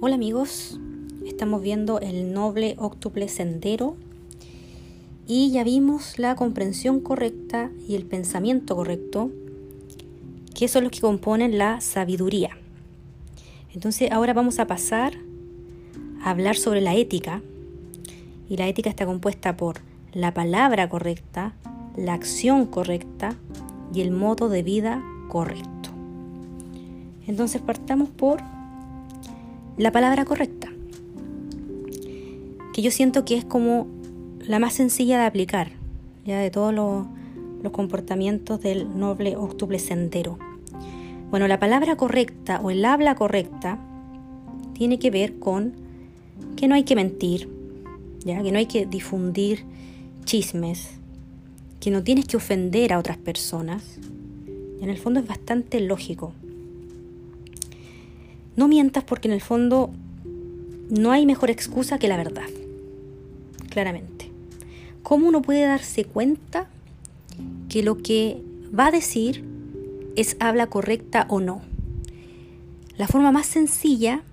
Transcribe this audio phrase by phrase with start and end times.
[0.00, 0.78] Hola amigos,
[1.26, 3.96] estamos viendo el noble óctuple sendero
[5.26, 9.32] y ya vimos la comprensión correcta y el pensamiento correcto,
[10.54, 12.56] que son los que componen la sabiduría.
[13.74, 15.14] Entonces ahora vamos a pasar
[16.22, 17.42] a hablar sobre la ética
[18.48, 19.80] y la ética está compuesta por
[20.12, 21.56] la palabra correcta,
[21.96, 23.34] la acción correcta
[23.92, 25.90] y el modo de vida correcto.
[27.26, 28.40] Entonces partamos por
[29.78, 30.72] la palabra correcta,
[32.74, 33.86] que yo siento que es como
[34.44, 35.70] la más sencilla de aplicar,
[36.26, 37.06] ya de todos los,
[37.72, 40.38] comportamientos del noble octuple sendero.
[41.30, 43.78] Bueno, la palabra correcta o el habla correcta
[44.72, 45.74] tiene que ver con
[46.56, 47.48] que no hay que mentir,
[48.24, 49.64] ya que no hay que difundir
[50.24, 50.92] chismes,
[51.78, 53.98] que no tienes que ofender a otras personas.
[54.80, 56.32] Y en el fondo es bastante lógico.
[58.58, 59.90] No mientas porque en el fondo
[60.90, 62.48] no hay mejor excusa que la verdad.
[63.70, 64.32] Claramente.
[65.04, 66.66] ¿Cómo uno puede darse cuenta
[67.68, 68.42] que lo que
[68.76, 69.44] va a decir
[70.16, 71.62] es habla correcta o no?
[72.96, 74.24] La forma más sencilla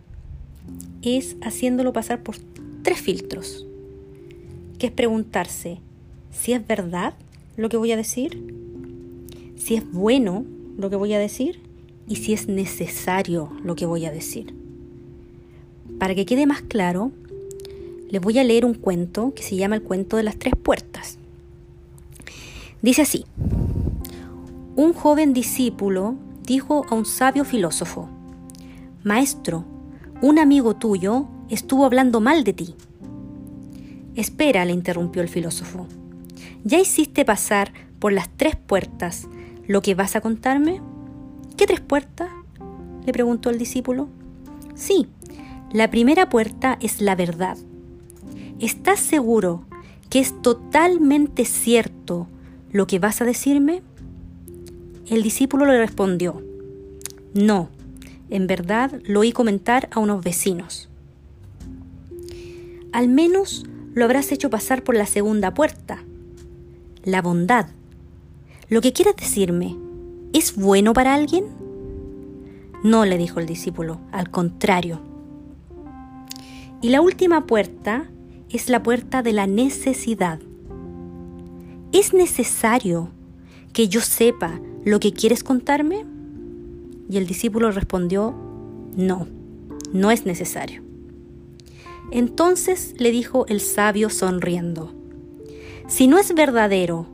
[1.04, 2.38] es haciéndolo pasar por
[2.82, 3.68] tres filtros,
[4.80, 5.78] que es preguntarse
[6.32, 7.14] si es verdad
[7.58, 8.42] lo que voy a decir,
[9.56, 10.46] si es bueno
[10.80, 11.65] lo que voy a decir
[12.08, 14.56] y si es necesario lo que voy a decir.
[16.00, 17.12] Para que quede más claro,
[18.10, 21.18] les voy a leer un cuento que se llama el cuento de las tres puertas.
[22.82, 23.26] Dice así,
[24.76, 28.10] un joven discípulo dijo a un sabio filósofo,
[29.04, 29.66] Maestro,
[30.22, 32.76] un amigo tuyo estuvo hablando mal de ti.
[34.16, 35.88] Espera, le interrumpió el filósofo.
[36.64, 39.28] ¿Ya hiciste pasar por las tres puertas
[39.68, 40.82] lo que vas a contarme?
[41.58, 42.30] ¿Qué tres puertas?
[43.06, 44.10] le preguntó el discípulo.
[44.74, 45.08] Sí,
[45.72, 47.58] la primera puerta es la verdad.
[48.60, 49.64] ¿Estás seguro
[50.10, 52.28] que es totalmente cierto
[52.72, 53.84] lo que vas a decirme?
[55.08, 56.42] El discípulo le respondió,
[57.34, 57.70] no,
[58.30, 60.90] en verdad lo oí comentar a unos vecinos.
[62.92, 66.04] Al menos lo habrás hecho pasar por la segunda puerta,
[67.04, 67.68] la bondad.
[68.68, 69.76] Lo que quieres decirme,
[70.36, 71.46] ¿Es bueno para alguien?
[72.84, 75.00] No, le dijo el discípulo, al contrario.
[76.82, 78.10] Y la última puerta
[78.50, 80.42] es la puerta de la necesidad.
[81.94, 83.12] ¿Es necesario
[83.72, 86.06] que yo sepa lo que quieres contarme?
[87.10, 88.36] Y el discípulo respondió,
[88.94, 89.30] no,
[89.94, 90.84] no es necesario.
[92.12, 94.94] Entonces le dijo el sabio sonriendo,
[95.88, 97.08] si no es verdadero,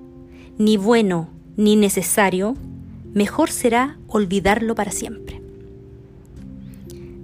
[0.58, 2.56] ni bueno, ni necesario,
[3.14, 5.42] mejor será olvidarlo para siempre.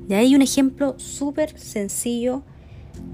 [0.07, 2.43] De ahí un ejemplo súper sencillo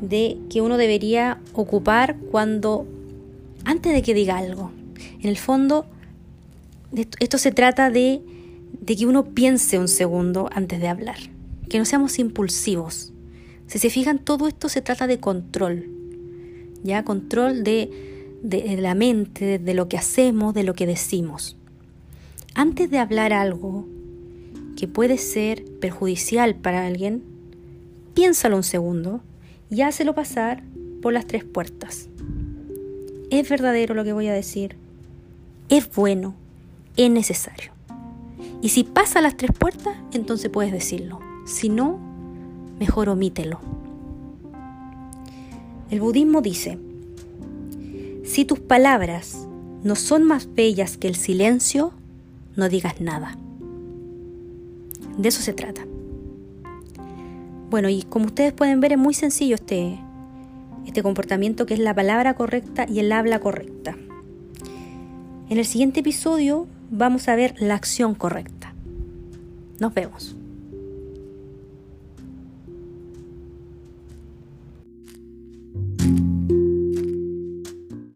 [0.02, 2.88] de que uno debería ocupar cuando,
[3.66, 4.72] antes de que diga algo.
[5.20, 5.86] En el fondo,
[7.20, 8.22] esto se trata de,
[8.86, 11.18] que uno piense un segundo antes de hablar,
[11.70, 13.12] que no seamos impulsivos.
[13.68, 15.90] Si se fijan, todo esto se trata de control,
[16.84, 17.90] ya control de
[18.80, 21.58] la mente, de lo que hacemos, de lo que decimos
[22.56, 23.88] antes de hablar algo
[24.76, 27.24] que puede ser perjudicial para alguien,
[28.14, 29.22] piénsalo un segundo
[29.70, 30.64] y hácelo pasar
[31.02, 32.10] por las tres puertas.
[33.30, 34.76] ¿Es verdadero lo que voy a decir?
[35.70, 36.36] ¿Es bueno?
[36.98, 37.72] ¿Es necesario?
[38.62, 41.20] Y si pasa las tres puertas, entonces puedes decirlo.
[41.46, 42.00] Si no,
[42.80, 43.60] mejor omítelo.
[45.90, 46.78] El budismo dice,
[48.24, 49.48] si tus palabras
[49.84, 51.94] no son más bellas que el silencio,
[52.56, 53.38] no digas nada.
[55.18, 55.86] De eso se trata.
[57.70, 60.00] Bueno, y como ustedes pueden ver es muy sencillo este,
[60.86, 63.96] este comportamiento que es la palabra correcta y el habla correcta.
[65.50, 68.74] En el siguiente episodio vamos a ver la acción correcta.
[69.80, 70.36] Nos vemos.